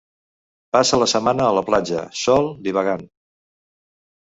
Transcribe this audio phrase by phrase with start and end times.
[0.75, 3.07] Passa la setmana a la platja, sol, divagant.